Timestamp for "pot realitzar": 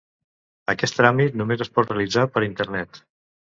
1.77-2.27